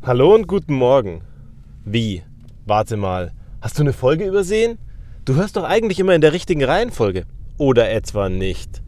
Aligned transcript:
Hallo 0.00 0.32
und 0.32 0.46
guten 0.46 0.74
Morgen. 0.74 1.22
Wie? 1.84 2.22
Warte 2.64 2.96
mal. 2.96 3.32
Hast 3.60 3.78
du 3.78 3.82
eine 3.82 3.92
Folge 3.92 4.26
übersehen? 4.26 4.78
Du 5.24 5.34
hörst 5.34 5.56
doch 5.56 5.64
eigentlich 5.64 5.98
immer 5.98 6.14
in 6.14 6.20
der 6.20 6.32
richtigen 6.32 6.62
Reihenfolge. 6.62 7.24
Oder 7.58 7.90
etwa 7.90 8.28
nicht? 8.28 8.80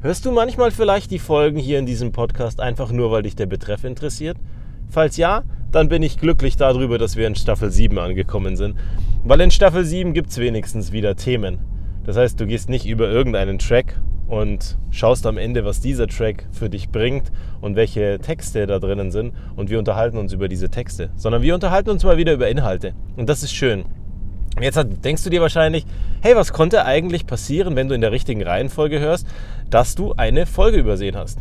Hörst 0.00 0.26
du 0.26 0.32
manchmal 0.32 0.72
vielleicht 0.72 1.12
die 1.12 1.20
Folgen 1.20 1.58
hier 1.58 1.78
in 1.78 1.86
diesem 1.86 2.10
Podcast 2.10 2.58
einfach 2.58 2.90
nur, 2.90 3.12
weil 3.12 3.22
dich 3.22 3.36
der 3.36 3.46
Betreff 3.46 3.84
interessiert? 3.84 4.36
Falls 4.90 5.16
ja, 5.16 5.44
dann 5.70 5.88
bin 5.88 6.02
ich 6.02 6.18
glücklich 6.18 6.56
darüber, 6.56 6.98
dass 6.98 7.14
wir 7.14 7.28
in 7.28 7.36
Staffel 7.36 7.70
7 7.70 7.96
angekommen 7.96 8.56
sind. 8.56 8.76
Weil 9.22 9.40
in 9.40 9.52
Staffel 9.52 9.84
7 9.84 10.12
gibt 10.12 10.30
es 10.30 10.38
wenigstens 10.38 10.90
wieder 10.90 11.14
Themen. 11.14 11.60
Das 12.04 12.16
heißt, 12.16 12.38
du 12.40 12.46
gehst 12.46 12.68
nicht 12.68 12.84
über 12.84 13.08
irgendeinen 13.08 13.60
Track 13.60 14.00
und 14.28 14.78
schaust 14.90 15.26
am 15.26 15.38
Ende, 15.38 15.64
was 15.64 15.80
dieser 15.80 16.06
Track 16.06 16.46
für 16.52 16.70
dich 16.70 16.90
bringt 16.90 17.32
und 17.60 17.76
welche 17.76 18.18
Texte 18.20 18.66
da 18.66 18.78
drinnen 18.78 19.10
sind 19.10 19.32
und 19.56 19.70
wir 19.70 19.78
unterhalten 19.78 20.18
uns 20.18 20.32
über 20.32 20.48
diese 20.48 20.68
Texte, 20.68 21.10
sondern 21.16 21.42
wir 21.42 21.54
unterhalten 21.54 21.90
uns 21.90 22.04
mal 22.04 22.18
wieder 22.18 22.34
über 22.34 22.48
Inhalte 22.48 22.94
und 23.16 23.28
das 23.28 23.42
ist 23.42 23.52
schön. 23.52 23.84
Jetzt 24.60 24.78
denkst 25.04 25.24
du 25.24 25.30
dir 25.30 25.40
wahrscheinlich, 25.40 25.86
hey, 26.20 26.34
was 26.34 26.52
konnte 26.52 26.84
eigentlich 26.84 27.26
passieren, 27.26 27.76
wenn 27.76 27.88
du 27.88 27.94
in 27.94 28.00
der 28.00 28.12
richtigen 28.12 28.42
Reihenfolge 28.42 28.98
hörst, 28.98 29.26
dass 29.70 29.94
du 29.94 30.14
eine 30.16 30.46
Folge 30.46 30.78
übersehen 30.78 31.16
hast? 31.16 31.38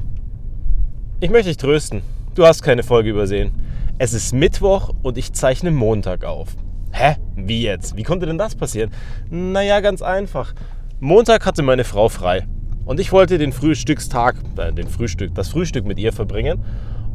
Ich 1.20 1.32
möchte 1.32 1.50
dich 1.50 1.58
trösten, 1.58 2.02
du 2.36 2.46
hast 2.46 2.62
keine 2.62 2.84
Folge 2.84 3.10
übersehen. 3.10 3.52
Es 3.98 4.14
ist 4.14 4.34
Mittwoch 4.34 4.94
und 5.02 5.18
ich 5.18 5.34
zeichne 5.34 5.72
Montag 5.72 6.24
auf. 6.24 6.56
Hä? 6.92 7.16
Wie 7.36 7.64
jetzt? 7.64 7.98
Wie 7.98 8.04
konnte 8.04 8.28
denn 8.28 8.38
das 8.38 8.56
passieren? 8.56 8.92
Naja, 9.30 9.80
ganz 9.80 10.04
einfach. 10.04 10.54
Montag 11.00 11.46
hatte 11.48 11.64
meine 11.64 11.84
Frau 11.84 12.10
frei. 12.10 12.46
Und 12.88 13.00
ich 13.00 13.12
wollte 13.12 13.38
den 13.38 13.52
Frühstückstag, 13.52 14.38
äh, 14.58 14.72
den 14.72 14.88
Frühstück, 14.88 15.36
das 15.36 15.50
Frühstück 15.50 15.86
mit 15.86 16.00
ihr 16.00 16.14
verbringen. 16.14 16.64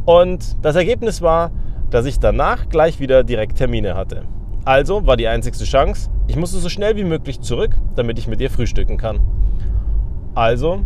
Und 0.05 0.57
das 0.62 0.77
Ergebnis 0.77 1.23
war, 1.23 1.51
dass 1.91 2.05
ich 2.05 2.19
danach 2.19 2.69
gleich 2.69 3.01
wieder 3.01 3.25
direkt 3.25 3.57
Termine 3.57 3.95
hatte. 3.95 4.25
Also 4.65 5.07
war 5.07 5.17
die 5.17 5.27
einzigste 5.27 5.64
Chance, 5.64 6.11
ich 6.29 6.37
musste 6.37 6.59
so 6.59 6.69
schnell 6.69 6.97
wie 6.97 7.05
möglich 7.05 7.41
zurück, 7.41 7.77
damit 7.97 8.19
ich 8.19 8.29
mit 8.29 8.41
ihr 8.41 8.51
frühstücken 8.51 8.97
kann. 8.97 9.20
Also 10.34 10.84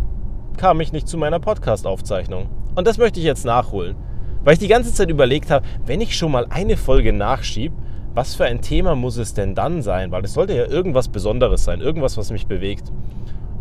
kam 0.57 0.81
ich 0.81 0.91
nicht 0.91 1.07
zu 1.07 1.17
meiner 1.17 1.39
Podcast-Aufzeichnung. 1.39 2.49
Und 2.75 2.87
das 2.87 2.97
möchte 2.97 3.19
ich 3.19 3.25
jetzt 3.25 3.45
nachholen. 3.45 3.95
Weil 4.43 4.53
ich 4.53 4.59
die 4.59 4.67
ganze 4.67 4.93
Zeit 4.93 5.09
überlegt 5.09 5.51
habe, 5.51 5.65
wenn 5.85 6.01
ich 6.01 6.17
schon 6.17 6.31
mal 6.31 6.47
eine 6.49 6.77
Folge 6.77 7.11
nachschiebe, 7.11 7.75
was 8.13 8.35
für 8.35 8.45
ein 8.45 8.61
Thema 8.61 8.95
muss 8.95 9.17
es 9.17 9.33
denn 9.33 9.53
dann 9.53 9.81
sein? 9.81 10.11
Weil 10.11 10.23
es 10.23 10.33
sollte 10.33 10.55
ja 10.55 10.65
irgendwas 10.65 11.09
Besonderes 11.09 11.63
sein, 11.63 11.81
irgendwas, 11.81 12.17
was 12.17 12.31
mich 12.31 12.47
bewegt. 12.47 12.91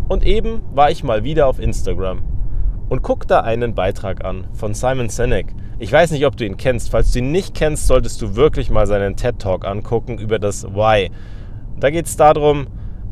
Und 0.09 0.25
eben 0.25 0.63
war 0.73 0.91
ich 0.91 1.03
mal 1.03 1.25
wieder 1.25 1.47
auf 1.47 1.59
Instagram 1.59 2.23
und 2.89 3.03
guck 3.03 3.27
da 3.27 3.41
einen 3.41 3.75
Beitrag 3.75 4.25
an 4.25 4.47
von 4.53 4.73
Simon 4.73 5.09
Sinek. 5.09 5.47
Ich 5.79 5.91
weiß 5.91 6.13
nicht, 6.13 6.25
ob 6.27 6.37
du 6.37 6.47
ihn 6.47 6.57
kennst. 6.57 6.91
Falls 6.91 7.11
du 7.11 7.19
ihn 7.19 7.33
nicht 7.33 7.55
kennst, 7.55 7.89
solltest 7.89 8.23
du 8.23 8.37
wirklich 8.37 8.71
mal 8.71 8.87
seinen 8.87 9.17
TED 9.17 9.41
Talk 9.41 9.67
angucken 9.67 10.19
über 10.19 10.39
das 10.39 10.65
Why. 10.65 11.11
Da 11.79 11.91
geht 11.91 12.07
es 12.07 12.17
darum, 12.17 12.69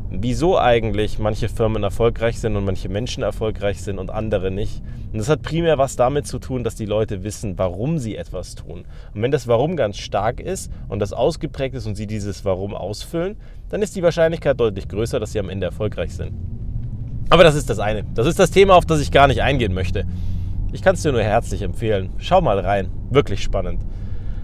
wieso 0.09 0.57
eigentlich 0.57 1.19
manche 1.19 1.49
Firmen 1.49 1.83
erfolgreich 1.83 2.39
sind 2.39 2.55
und 2.55 2.63
manche 2.63 2.87
Menschen 2.87 3.23
erfolgreich 3.23 3.81
sind 3.81 3.99
und 3.99 4.09
andere 4.09 4.49
nicht. 4.49 4.81
Und 5.11 5.19
das 5.19 5.29
hat 5.29 5.41
primär 5.41 5.77
was 5.77 5.97
damit 5.97 6.25
zu 6.25 6.39
tun, 6.39 6.63
dass 6.63 6.75
die 6.75 6.85
Leute 6.85 7.23
wissen, 7.23 7.57
warum 7.57 7.97
sie 7.97 8.15
etwas 8.15 8.55
tun. 8.55 8.85
Und 9.13 9.21
wenn 9.21 9.31
das 9.31 9.47
Warum 9.47 9.75
ganz 9.75 9.97
stark 9.97 10.39
ist 10.39 10.71
und 10.87 10.99
das 10.99 11.11
ausgeprägt 11.11 11.75
ist 11.75 11.85
und 11.87 11.95
sie 11.95 12.07
dieses 12.07 12.45
Warum 12.45 12.73
ausfüllen, 12.73 13.35
dann 13.69 13.81
ist 13.81 13.95
die 13.95 14.03
Wahrscheinlichkeit 14.03 14.59
deutlich 14.59 14.87
größer, 14.87 15.19
dass 15.19 15.33
sie 15.33 15.39
am 15.39 15.49
Ende 15.49 15.65
erfolgreich 15.65 16.15
sind. 16.15 16.54
Aber 17.29 17.43
das 17.43 17.55
ist 17.55 17.69
das 17.69 17.79
eine. 17.79 18.03
Das 18.13 18.27
ist 18.27 18.39
das 18.39 18.51
Thema, 18.51 18.75
auf 18.75 18.85
das 18.85 19.01
ich 19.01 19.11
gar 19.11 19.27
nicht 19.27 19.41
eingehen 19.41 19.73
möchte. 19.73 20.05
Ich 20.71 20.81
kann 20.81 20.95
es 20.95 21.01
dir 21.01 21.11
nur 21.11 21.23
herzlich 21.23 21.61
empfehlen. 21.61 22.09
Schau 22.17 22.41
mal 22.41 22.59
rein. 22.59 22.89
Wirklich 23.09 23.41
spannend. 23.41 23.81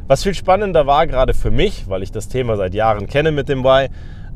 Was 0.07 0.23
viel 0.23 0.33
spannender 0.33 0.88
war, 0.88 1.07
gerade 1.07 1.33
für 1.33 1.51
mich, 1.51 1.88
weil 1.88 2.03
ich 2.03 2.11
das 2.11 2.27
Thema 2.27 2.57
seit 2.57 2.73
Jahren 2.73 3.07
kenne 3.07 3.31
mit 3.31 3.49
dem 3.49 3.63
Why, 3.63 3.89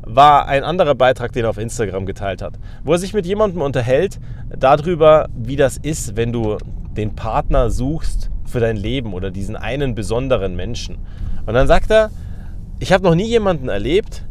war 0.06 0.46
ein 0.46 0.62
anderer 0.62 0.94
Beitrag, 0.94 1.32
den 1.32 1.44
er 1.44 1.50
auf 1.50 1.58
Instagram 1.58 2.06
geteilt 2.06 2.40
hat, 2.40 2.54
wo 2.84 2.92
er 2.92 2.98
sich 2.98 3.12
mit 3.12 3.26
jemandem 3.26 3.60
unterhält 3.60 4.20
darüber, 4.56 5.28
wie 5.36 5.56
das 5.56 5.76
ist, 5.76 6.16
wenn 6.16 6.32
du 6.32 6.58
den 6.96 7.14
Partner 7.14 7.70
suchst 7.70 8.30
für 8.46 8.60
dein 8.60 8.76
Leben 8.76 9.12
oder 9.12 9.30
diesen 9.30 9.56
einen 9.56 9.94
besonderen 9.94 10.54
Menschen. 10.54 10.98
Und 11.44 11.54
dann 11.54 11.66
sagt 11.66 11.90
er, 11.90 12.10
ich 12.78 12.92
habe 12.92 13.04
noch 13.04 13.14
nie 13.14 13.26
jemanden 13.26 13.68
erlebt, 13.68 14.24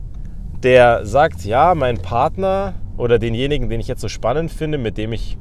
der 0.63 1.05
sagt, 1.05 1.43
ja, 1.45 1.75
mein 1.75 1.97
Partner 1.97 2.73
oder 2.97 3.19
denjenigen, 3.19 3.69
den 3.69 3.79
ich 3.79 3.87
jetzt 3.87 4.01
so 4.01 4.07
spannend 4.07 4.51
finde, 4.51 4.77
mit 4.77 4.97
dem 4.97 5.13
ich 5.13 5.37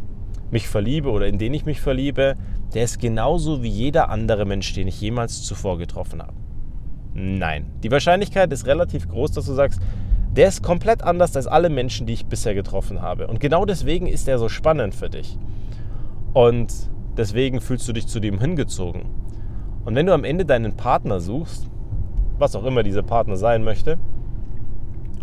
mich 0.50 0.68
verliebe 0.68 1.10
oder 1.10 1.26
in 1.26 1.38
den 1.38 1.54
ich 1.54 1.64
mich 1.64 1.80
verliebe, 1.80 2.34
der 2.74 2.84
ist 2.84 3.00
genauso 3.00 3.62
wie 3.62 3.68
jeder 3.68 4.10
andere 4.10 4.44
Mensch, 4.44 4.72
den 4.72 4.88
ich 4.88 5.00
jemals 5.00 5.42
zuvor 5.42 5.78
getroffen 5.78 6.22
habe. 6.22 6.34
Nein, 7.14 7.66
die 7.82 7.90
Wahrscheinlichkeit 7.90 8.52
ist 8.52 8.66
relativ 8.66 9.08
groß, 9.08 9.32
dass 9.32 9.46
du 9.46 9.52
sagst, 9.52 9.80
der 10.32 10.48
ist 10.48 10.62
komplett 10.62 11.02
anders 11.02 11.36
als 11.36 11.46
alle 11.46 11.70
Menschen, 11.70 12.06
die 12.06 12.12
ich 12.12 12.26
bisher 12.26 12.54
getroffen 12.54 13.00
habe. 13.00 13.28
Und 13.28 13.38
genau 13.38 13.64
deswegen 13.64 14.06
ist 14.06 14.26
er 14.26 14.38
so 14.38 14.48
spannend 14.48 14.94
für 14.94 15.08
dich. 15.08 15.38
Und 16.32 16.72
deswegen 17.16 17.60
fühlst 17.60 17.86
du 17.86 17.92
dich 17.92 18.08
zu 18.08 18.18
dem 18.18 18.40
hingezogen. 18.40 19.02
Und 19.84 19.94
wenn 19.94 20.06
du 20.06 20.12
am 20.12 20.24
Ende 20.24 20.44
deinen 20.44 20.76
Partner 20.76 21.20
suchst, 21.20 21.70
was 22.38 22.56
auch 22.56 22.64
immer 22.64 22.82
dieser 22.82 23.04
Partner 23.04 23.36
sein 23.36 23.62
möchte, 23.62 23.96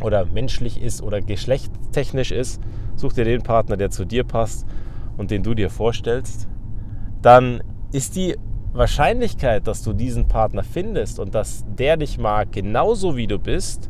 oder 0.01 0.25
menschlich 0.25 0.81
ist 0.81 1.01
oder 1.01 1.21
geschlechtstechnisch 1.21 2.31
ist, 2.31 2.61
such 2.95 3.13
dir 3.13 3.25
den 3.25 3.41
Partner, 3.41 3.77
der 3.77 3.89
zu 3.89 4.05
dir 4.05 4.23
passt 4.23 4.65
und 5.17 5.31
den 5.31 5.43
du 5.43 5.53
dir 5.53 5.69
vorstellst, 5.69 6.47
dann 7.21 7.61
ist 7.91 8.15
die 8.15 8.35
Wahrscheinlichkeit, 8.73 9.67
dass 9.67 9.83
du 9.83 9.93
diesen 9.93 10.27
Partner 10.27 10.63
findest 10.63 11.19
und 11.19 11.35
dass 11.35 11.65
der 11.67 11.97
dich 11.97 12.17
mag, 12.17 12.51
genauso 12.51 13.17
wie 13.17 13.27
du 13.27 13.37
bist, 13.37 13.89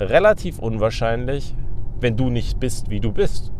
relativ 0.00 0.58
unwahrscheinlich, 0.58 1.54
wenn 2.00 2.16
du 2.16 2.30
nicht 2.30 2.58
bist, 2.58 2.90
wie 2.90 3.00
du 3.00 3.12
bist. 3.12 3.52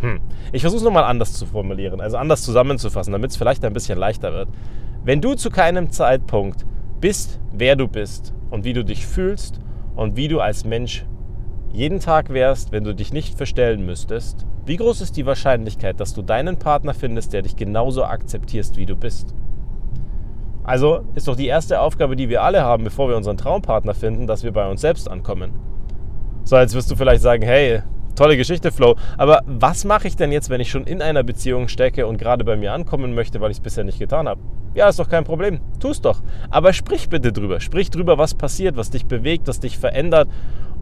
Hm. 0.00 0.20
Ich 0.52 0.62
versuche 0.62 0.78
es 0.78 0.84
nochmal 0.84 1.04
anders 1.04 1.32
zu 1.32 1.46
formulieren, 1.46 2.00
also 2.00 2.18
anders 2.18 2.42
zusammenzufassen, 2.42 3.12
damit 3.12 3.30
es 3.30 3.36
vielleicht 3.36 3.64
ein 3.64 3.72
bisschen 3.72 3.98
leichter 3.98 4.32
wird. 4.32 4.48
Wenn 5.04 5.20
du 5.20 5.34
zu 5.34 5.50
keinem 5.50 5.90
Zeitpunkt 5.90 6.66
bist, 7.00 7.40
wer 7.52 7.74
du 7.74 7.88
bist 7.88 8.34
und 8.50 8.64
wie 8.64 8.72
du 8.72 8.84
dich 8.84 9.06
fühlst 9.06 9.60
und 9.98 10.16
wie 10.16 10.28
du 10.28 10.40
als 10.40 10.64
Mensch 10.64 11.04
jeden 11.72 11.98
Tag 11.98 12.32
wärst, 12.32 12.70
wenn 12.70 12.84
du 12.84 12.94
dich 12.94 13.12
nicht 13.12 13.36
verstellen 13.36 13.84
müsstest, 13.84 14.46
wie 14.64 14.76
groß 14.76 15.00
ist 15.00 15.16
die 15.16 15.26
Wahrscheinlichkeit, 15.26 15.98
dass 15.98 16.14
du 16.14 16.22
deinen 16.22 16.56
Partner 16.56 16.94
findest, 16.94 17.32
der 17.32 17.42
dich 17.42 17.56
genauso 17.56 18.04
akzeptierst, 18.04 18.76
wie 18.76 18.86
du 18.86 18.94
bist? 18.94 19.34
Also 20.62 21.00
ist 21.16 21.26
doch 21.26 21.34
die 21.34 21.48
erste 21.48 21.80
Aufgabe, 21.80 22.14
die 22.14 22.28
wir 22.28 22.44
alle 22.44 22.62
haben, 22.62 22.84
bevor 22.84 23.08
wir 23.08 23.16
unseren 23.16 23.38
Traumpartner 23.38 23.92
finden, 23.92 24.28
dass 24.28 24.44
wir 24.44 24.52
bei 24.52 24.70
uns 24.70 24.82
selbst 24.82 25.10
ankommen. 25.10 25.50
So, 26.44 26.56
jetzt 26.56 26.76
wirst 26.76 26.90
du 26.92 26.94
vielleicht 26.94 27.22
sagen, 27.22 27.42
hey, 27.42 27.82
tolle 28.18 28.36
Geschichte, 28.36 28.72
Flo, 28.72 28.96
aber 29.16 29.42
was 29.46 29.84
mache 29.84 30.08
ich 30.08 30.16
denn 30.16 30.32
jetzt, 30.32 30.50
wenn 30.50 30.60
ich 30.60 30.70
schon 30.70 30.84
in 30.84 31.02
einer 31.02 31.22
Beziehung 31.22 31.68
stecke 31.68 32.04
und 32.06 32.18
gerade 32.18 32.44
bei 32.44 32.56
mir 32.56 32.72
ankommen 32.72 33.14
möchte, 33.14 33.40
weil 33.40 33.52
ich 33.52 33.58
es 33.58 33.62
bisher 33.62 33.84
nicht 33.84 34.00
getan 34.00 34.28
habe? 34.28 34.40
Ja, 34.74 34.88
ist 34.88 34.98
doch 34.98 35.08
kein 35.08 35.22
Problem. 35.22 35.60
Tu 35.78 35.90
es 35.90 36.00
doch. 36.00 36.20
Aber 36.50 36.72
sprich 36.72 37.08
bitte 37.08 37.32
drüber. 37.32 37.60
Sprich 37.60 37.90
drüber, 37.90 38.18
was 38.18 38.34
passiert, 38.34 38.76
was 38.76 38.90
dich 38.90 39.06
bewegt, 39.06 39.46
was 39.46 39.60
dich 39.60 39.78
verändert 39.78 40.28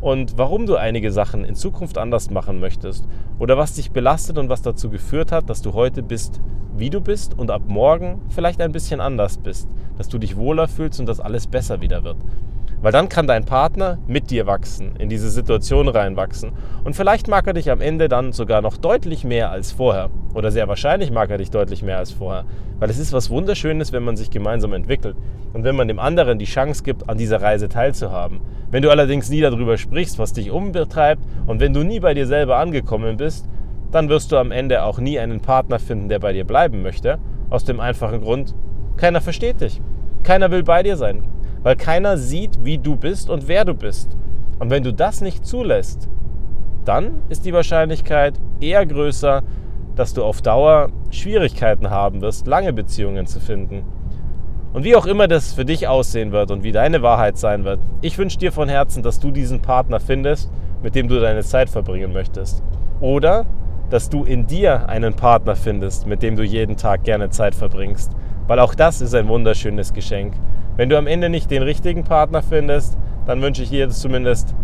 und 0.00 0.38
warum 0.38 0.64
du 0.64 0.76
einige 0.76 1.12
Sachen 1.12 1.44
in 1.44 1.54
Zukunft 1.54 1.98
anders 1.98 2.30
machen 2.30 2.58
möchtest. 2.58 3.06
Oder 3.38 3.58
was 3.58 3.74
dich 3.74 3.90
belastet 3.90 4.38
und 4.38 4.48
was 4.48 4.62
dazu 4.62 4.88
geführt 4.88 5.30
hat, 5.30 5.50
dass 5.50 5.60
du 5.60 5.74
heute 5.74 6.02
bist, 6.02 6.40
wie 6.74 6.90
du 6.90 7.02
bist 7.02 7.38
und 7.38 7.50
ab 7.50 7.62
morgen 7.66 8.22
vielleicht 8.30 8.62
ein 8.62 8.72
bisschen 8.72 9.00
anders 9.00 9.36
bist. 9.36 9.68
Dass 9.98 10.08
du 10.08 10.18
dich 10.18 10.36
wohler 10.36 10.68
fühlst 10.68 11.00
und 11.00 11.06
dass 11.06 11.20
alles 11.20 11.46
besser 11.46 11.82
wieder 11.82 12.02
wird. 12.02 12.16
Weil 12.86 12.92
dann 12.92 13.08
kann 13.08 13.26
dein 13.26 13.44
Partner 13.44 13.98
mit 14.06 14.30
dir 14.30 14.46
wachsen, 14.46 14.94
in 15.00 15.08
diese 15.08 15.28
Situation 15.28 15.88
reinwachsen. 15.88 16.52
Und 16.84 16.94
vielleicht 16.94 17.26
mag 17.26 17.44
er 17.48 17.52
dich 17.52 17.68
am 17.72 17.80
Ende 17.80 18.08
dann 18.08 18.30
sogar 18.30 18.62
noch 18.62 18.76
deutlich 18.76 19.24
mehr 19.24 19.50
als 19.50 19.72
vorher. 19.72 20.08
Oder 20.34 20.52
sehr 20.52 20.68
wahrscheinlich 20.68 21.10
mag 21.10 21.28
er 21.30 21.38
dich 21.38 21.50
deutlich 21.50 21.82
mehr 21.82 21.98
als 21.98 22.12
vorher. 22.12 22.44
Weil 22.78 22.88
es 22.88 23.00
ist 23.00 23.12
was 23.12 23.28
Wunderschönes, 23.28 23.92
wenn 23.92 24.04
man 24.04 24.16
sich 24.16 24.30
gemeinsam 24.30 24.72
entwickelt. 24.72 25.16
Und 25.52 25.64
wenn 25.64 25.74
man 25.74 25.88
dem 25.88 25.98
anderen 25.98 26.38
die 26.38 26.44
Chance 26.44 26.84
gibt, 26.84 27.08
an 27.08 27.18
dieser 27.18 27.42
Reise 27.42 27.68
teilzuhaben. 27.68 28.40
Wenn 28.70 28.84
du 28.84 28.90
allerdings 28.90 29.30
nie 29.30 29.40
darüber 29.40 29.78
sprichst, 29.78 30.20
was 30.20 30.32
dich 30.32 30.52
umtreibt, 30.52 31.24
und 31.48 31.58
wenn 31.58 31.74
du 31.74 31.82
nie 31.82 31.98
bei 31.98 32.14
dir 32.14 32.28
selber 32.28 32.58
angekommen 32.58 33.16
bist, 33.16 33.48
dann 33.90 34.08
wirst 34.08 34.30
du 34.30 34.36
am 34.36 34.52
Ende 34.52 34.84
auch 34.84 35.00
nie 35.00 35.18
einen 35.18 35.40
Partner 35.40 35.80
finden, 35.80 36.08
der 36.08 36.20
bei 36.20 36.32
dir 36.32 36.44
bleiben 36.44 36.82
möchte. 36.82 37.18
Aus 37.50 37.64
dem 37.64 37.80
einfachen 37.80 38.20
Grund, 38.20 38.54
keiner 38.96 39.20
versteht 39.20 39.60
dich. 39.60 39.80
Keiner 40.22 40.52
will 40.52 40.62
bei 40.62 40.84
dir 40.84 40.96
sein 40.96 41.24
weil 41.66 41.74
keiner 41.74 42.16
sieht, 42.16 42.64
wie 42.64 42.78
du 42.78 42.94
bist 42.94 43.28
und 43.28 43.48
wer 43.48 43.64
du 43.64 43.74
bist. 43.74 44.16
Und 44.60 44.70
wenn 44.70 44.84
du 44.84 44.92
das 44.92 45.20
nicht 45.20 45.44
zulässt, 45.44 46.08
dann 46.84 47.22
ist 47.28 47.44
die 47.44 47.52
Wahrscheinlichkeit 47.52 48.34
eher 48.60 48.86
größer, 48.86 49.42
dass 49.96 50.14
du 50.14 50.22
auf 50.22 50.42
Dauer 50.42 50.90
Schwierigkeiten 51.10 51.90
haben 51.90 52.20
wirst, 52.20 52.46
lange 52.46 52.72
Beziehungen 52.72 53.26
zu 53.26 53.40
finden. 53.40 53.82
Und 54.74 54.84
wie 54.84 54.94
auch 54.94 55.06
immer 55.06 55.26
das 55.26 55.54
für 55.54 55.64
dich 55.64 55.88
aussehen 55.88 56.30
wird 56.30 56.52
und 56.52 56.62
wie 56.62 56.70
deine 56.70 57.02
Wahrheit 57.02 57.36
sein 57.36 57.64
wird, 57.64 57.80
ich 58.00 58.16
wünsche 58.16 58.38
dir 58.38 58.52
von 58.52 58.68
Herzen, 58.68 59.02
dass 59.02 59.18
du 59.18 59.32
diesen 59.32 59.60
Partner 59.60 59.98
findest, 59.98 60.48
mit 60.84 60.94
dem 60.94 61.08
du 61.08 61.18
deine 61.18 61.42
Zeit 61.42 61.68
verbringen 61.68 62.12
möchtest. 62.12 62.62
Oder 63.00 63.44
dass 63.90 64.08
du 64.08 64.22
in 64.22 64.46
dir 64.46 64.88
einen 64.88 65.14
Partner 65.14 65.56
findest, 65.56 66.06
mit 66.06 66.22
dem 66.22 66.36
du 66.36 66.44
jeden 66.44 66.76
Tag 66.76 67.02
gerne 67.02 67.30
Zeit 67.30 67.56
verbringst. 67.56 68.12
Weil 68.46 68.60
auch 68.60 68.76
das 68.76 69.00
ist 69.00 69.16
ein 69.16 69.26
wunderschönes 69.26 69.92
Geschenk. 69.92 70.34
Wenn 70.76 70.90
du 70.90 70.98
am 70.98 71.06
Ende 71.06 71.30
nicht 71.30 71.50
den 71.50 71.62
richtigen 71.62 72.04
Partner 72.04 72.42
findest, 72.42 72.98
dann 73.24 73.40
wünsche 73.40 73.62
ich 73.62 73.70
dir 73.70 73.88
zumindest, 73.88 74.54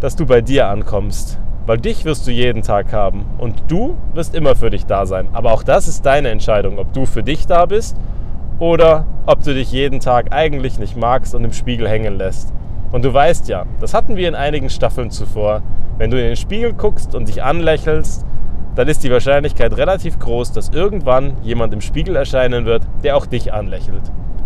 dass 0.00 0.16
du 0.16 0.24
bei 0.24 0.40
dir 0.40 0.68
ankommst. 0.68 1.38
Weil 1.66 1.78
dich 1.78 2.04
wirst 2.04 2.26
du 2.26 2.30
jeden 2.30 2.62
Tag 2.62 2.92
haben 2.92 3.26
und 3.38 3.64
du 3.68 3.96
wirst 4.14 4.34
immer 4.34 4.56
für 4.56 4.70
dich 4.70 4.86
da 4.86 5.06
sein. 5.06 5.28
Aber 5.32 5.52
auch 5.52 5.62
das 5.62 5.88
ist 5.88 6.04
deine 6.06 6.30
Entscheidung, 6.30 6.78
ob 6.78 6.92
du 6.92 7.06
für 7.06 7.22
dich 7.22 7.46
da 7.46 7.66
bist 7.66 7.96
oder 8.58 9.06
ob 9.26 9.42
du 9.42 9.54
dich 9.54 9.70
jeden 9.70 10.00
Tag 10.00 10.32
eigentlich 10.32 10.78
nicht 10.78 10.96
magst 10.96 11.34
und 11.34 11.44
im 11.44 11.52
Spiegel 11.52 11.88
hängen 11.88 12.16
lässt. 12.16 12.52
Und 12.90 13.04
du 13.04 13.12
weißt 13.12 13.48
ja, 13.48 13.66
das 13.80 13.94
hatten 13.94 14.16
wir 14.16 14.28
in 14.28 14.34
einigen 14.34 14.70
Staffeln 14.70 15.10
zuvor, 15.10 15.62
wenn 15.98 16.10
du 16.10 16.18
in 16.18 16.26
den 16.26 16.36
Spiegel 16.36 16.72
guckst 16.72 17.14
und 17.14 17.28
dich 17.28 17.42
anlächelst, 17.42 18.26
dann 18.74 18.88
ist 18.88 19.04
die 19.04 19.10
Wahrscheinlichkeit 19.10 19.76
relativ 19.76 20.18
groß, 20.18 20.52
dass 20.52 20.70
irgendwann 20.70 21.36
jemand 21.42 21.74
im 21.74 21.82
Spiegel 21.82 22.16
erscheinen 22.16 22.64
wird, 22.64 22.82
der 23.04 23.16
auch 23.16 23.26
dich 23.26 23.52
anlächelt. 23.52 24.02